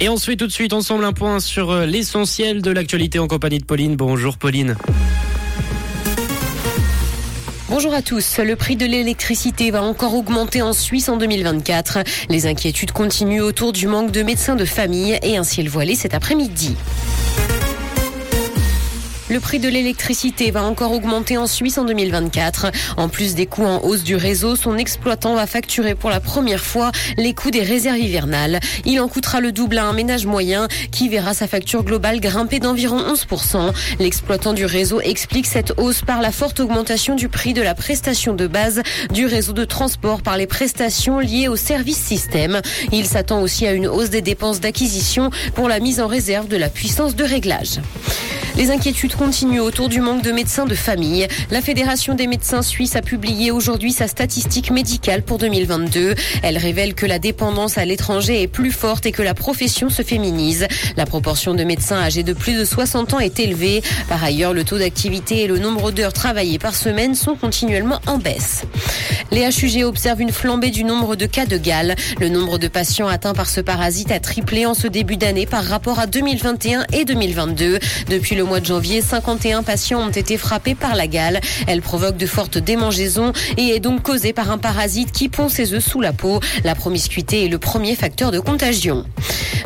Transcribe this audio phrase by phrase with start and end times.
[0.00, 3.18] Et on se fait tout de suite ensemble un point sur euh, l'essentiel de l'actualité
[3.18, 3.96] en compagnie de Pauline.
[3.96, 4.76] Bonjour Pauline.
[7.68, 8.38] Bonjour à tous.
[8.38, 11.98] Le prix de l'électricité va encore augmenter en Suisse en 2024.
[12.28, 16.14] Les inquiétudes continuent autour du manque de médecins de famille et un ciel voilé cet
[16.14, 16.76] après-midi.
[19.30, 22.72] Le prix de l'électricité va encore augmenter en Suisse en 2024.
[22.96, 26.64] En plus des coûts en hausse du réseau, son exploitant va facturer pour la première
[26.64, 28.58] fois les coûts des réserves hivernales.
[28.86, 32.58] Il en coûtera le double à un ménage moyen qui verra sa facture globale grimper
[32.58, 33.72] d'environ 11%.
[33.98, 38.32] L'exploitant du réseau explique cette hausse par la forte augmentation du prix de la prestation
[38.32, 38.82] de base
[39.12, 42.62] du réseau de transport par les prestations liées au service système.
[42.92, 46.56] Il s'attend aussi à une hausse des dépenses d'acquisition pour la mise en réserve de
[46.56, 47.80] la puissance de réglage.
[48.58, 51.28] Les inquiétudes continuent autour du manque de médecins de famille.
[51.52, 56.16] La Fédération des médecins suisses a publié aujourd'hui sa statistique médicale pour 2022.
[56.42, 60.02] Elle révèle que la dépendance à l'étranger est plus forte et que la profession se
[60.02, 60.66] féminise.
[60.96, 63.80] La proportion de médecins âgés de plus de 60 ans est élevée.
[64.08, 68.18] Par ailleurs, le taux d'activité et le nombre d'heures travaillées par semaine sont continuellement en
[68.18, 68.64] baisse.
[69.30, 71.94] Les HUG observent une flambée du nombre de cas de gale.
[72.18, 75.62] Le nombre de patients atteints par ce parasite a triplé en ce début d'année par
[75.62, 77.78] rapport à 2021 et 2022.
[78.08, 81.40] Depuis le mois de janvier, 51 patients ont été frappés par la gale.
[81.66, 85.74] Elle provoque de fortes démangeaisons et est donc causée par un parasite qui pond ses
[85.74, 86.40] œufs sous la peau.
[86.64, 89.04] La promiscuité est le premier facteur de contagion.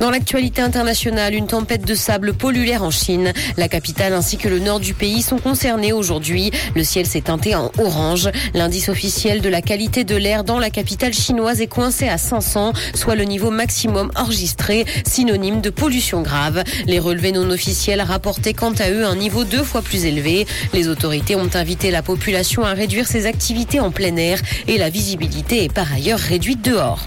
[0.00, 3.32] Dans l'actualité internationale, une tempête de sable polluaire en Chine.
[3.56, 6.52] La capitale ainsi que le nord du pays sont concernés aujourd'hui.
[6.76, 8.30] Le ciel s'est teinté en orange.
[8.54, 12.74] L'indice officiel de la qualité de l'air dans la capitale chinoise est coincé à 500,
[12.94, 16.62] soit le niveau maximum enregistré, synonyme de pollution grave.
[16.86, 20.46] Les relevés non officiels rapportaient quant à eux un niveau deux fois plus élevé.
[20.74, 24.90] Les autorités ont invité la population à réduire ses activités en plein air et la
[24.90, 27.06] visibilité est par ailleurs réduite dehors.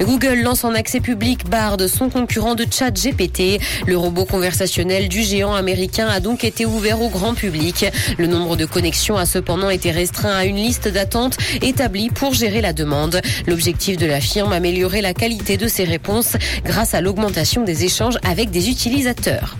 [0.00, 3.60] Google lance en accès public Bard, son concurrent de chat GPT.
[3.86, 7.86] Le robot conversationnel du géant américain a donc été ouvert au grand public.
[8.16, 12.62] Le nombre de connexions a cependant été restreint à une liste d'attente établie pour gérer
[12.62, 13.20] la demande.
[13.46, 18.18] L'objectif de la firme, améliorer la qualité de ses réponses grâce à l'augmentation des échanges
[18.22, 19.56] avec des utilisateurs.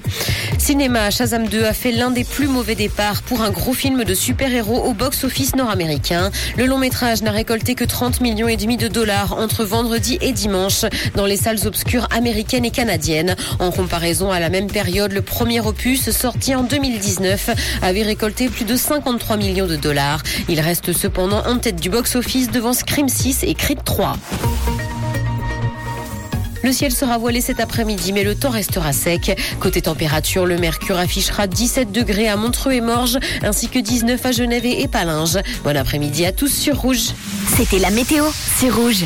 [0.59, 4.15] Cinéma, Shazam 2 a fait l'un des plus mauvais départs pour un gros film de
[4.15, 6.31] super-héros au box-office nord-américain.
[6.57, 10.85] Le long métrage n'a récolté que 30 millions et demi de dollars entre vendredi dimanche
[11.15, 13.37] dans les salles obscures américaines et canadiennes.
[13.59, 17.51] En comparaison à la même période, le premier opus sorti en 2019
[17.83, 20.23] avait récolté plus de 53 millions de dollars.
[20.49, 24.17] Il reste cependant en tête du box-office devant Scream 6 et Creed 3.
[26.63, 29.37] Le ciel sera voilé cet après-midi, mais le temps restera sec.
[29.61, 34.33] Côté température, le mercure affichera 17 degrés à Montreux et Morges, ainsi que 19 à
[34.33, 35.39] Genève et Palinges.
[35.65, 37.15] Bon après-midi à tous sur Rouge.
[37.57, 38.25] C'était la météo,
[38.59, 39.05] c'est Rouge.